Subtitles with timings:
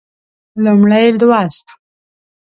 [0.63, 1.67] لومړی لوست